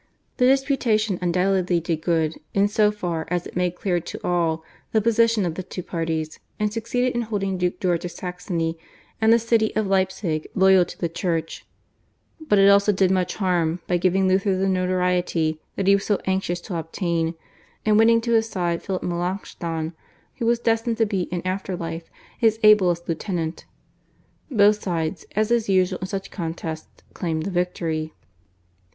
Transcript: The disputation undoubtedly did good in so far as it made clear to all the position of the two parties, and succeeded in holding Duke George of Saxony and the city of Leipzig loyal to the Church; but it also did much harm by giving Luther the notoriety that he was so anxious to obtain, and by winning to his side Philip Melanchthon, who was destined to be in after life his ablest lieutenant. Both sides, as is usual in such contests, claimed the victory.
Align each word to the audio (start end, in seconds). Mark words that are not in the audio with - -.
The 0.37 0.47
disputation 0.47 1.19
undoubtedly 1.21 1.79
did 1.79 2.01
good 2.01 2.33
in 2.55 2.67
so 2.67 2.91
far 2.91 3.25
as 3.29 3.45
it 3.45 3.55
made 3.55 3.75
clear 3.75 3.99
to 3.99 4.27
all 4.27 4.63
the 4.93 4.99
position 4.99 5.45
of 5.45 5.53
the 5.53 5.61
two 5.61 5.83
parties, 5.83 6.39
and 6.59 6.73
succeeded 6.73 7.13
in 7.13 7.21
holding 7.21 7.55
Duke 7.59 7.79
George 7.79 8.03
of 8.03 8.09
Saxony 8.09 8.79
and 9.21 9.31
the 9.31 9.37
city 9.37 9.71
of 9.75 9.85
Leipzig 9.85 10.47
loyal 10.55 10.85
to 10.85 10.97
the 10.97 11.07
Church; 11.07 11.67
but 12.49 12.57
it 12.57 12.67
also 12.67 12.91
did 12.91 13.11
much 13.11 13.35
harm 13.35 13.79
by 13.85 13.97
giving 13.97 14.27
Luther 14.27 14.57
the 14.57 14.67
notoriety 14.67 15.61
that 15.75 15.85
he 15.85 15.93
was 15.93 16.03
so 16.07 16.19
anxious 16.25 16.59
to 16.61 16.79
obtain, 16.79 17.35
and 17.85 17.95
by 17.95 17.99
winning 17.99 18.21
to 18.21 18.33
his 18.33 18.49
side 18.49 18.81
Philip 18.81 19.03
Melanchthon, 19.03 19.93
who 20.37 20.47
was 20.47 20.57
destined 20.57 20.97
to 20.97 21.05
be 21.05 21.27
in 21.31 21.45
after 21.45 21.75
life 21.77 22.09
his 22.39 22.59
ablest 22.63 23.07
lieutenant. 23.07 23.65
Both 24.49 24.81
sides, 24.81 25.27
as 25.35 25.51
is 25.51 25.69
usual 25.69 25.99
in 25.99 26.07
such 26.07 26.31
contests, 26.31 27.03
claimed 27.13 27.43
the 27.43 27.51
victory. 27.51 28.15